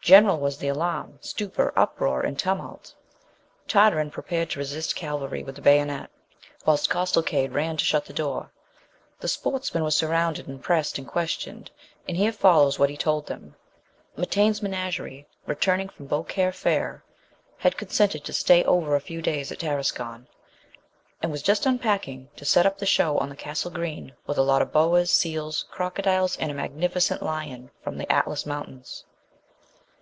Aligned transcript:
General 0.00 0.38
was 0.40 0.56
the 0.56 0.68
alarm, 0.68 1.18
stupor, 1.20 1.70
uproar 1.76 2.22
and 2.22 2.38
tumult. 2.38 2.94
Tartarin 3.66 4.10
prepared 4.10 4.48
to 4.50 4.58
resist 4.58 4.96
cavalry 4.96 5.42
with 5.44 5.54
the 5.54 5.60
bayonet, 5.60 6.08
whilst 6.64 6.88
Costecalde 6.88 7.52
ran 7.52 7.76
to 7.76 7.84
shut 7.84 8.06
the 8.06 8.14
door. 8.14 8.50
The 9.20 9.28
sportsman 9.28 9.84
was 9.84 9.94
surrounded 9.94 10.48
and 10.48 10.62
pressed 10.62 10.96
and 10.96 11.06
questioned, 11.06 11.70
and 12.08 12.16
here 12.16 12.32
follows 12.32 12.78
what 12.78 12.88
he 12.88 12.96
told 12.96 13.26
them: 13.26 13.54
Mitaine's 14.16 14.62
Menagerie, 14.62 15.26
returning 15.44 15.90
from 15.90 16.06
Beaucaire 16.06 16.52
Fair, 16.52 17.04
had 17.58 17.76
consented 17.76 18.24
to 18.24 18.32
stay 18.32 18.64
over 18.64 18.96
a 18.96 19.02
few 19.02 19.20
days 19.20 19.52
at 19.52 19.58
Tarascon, 19.58 20.26
and 21.20 21.30
was 21.30 21.42
just 21.42 21.66
unpacking, 21.66 22.30
to 22.36 22.46
set 22.46 22.64
up 22.64 22.78
the 22.78 22.86
show 22.86 23.18
on 23.18 23.28
the 23.28 23.36
Castle 23.36 23.70
green, 23.70 24.14
with 24.26 24.38
a 24.38 24.42
lot 24.42 24.62
of 24.62 24.72
boas, 24.72 25.10
seals, 25.10 25.66
crocodiles, 25.70 26.34
and 26.38 26.50
a 26.50 26.54
magnificent 26.54 27.22
lion 27.22 27.70
from 27.82 27.98
the 27.98 28.10
Atlas 28.10 28.46
Mountains. 28.46 29.04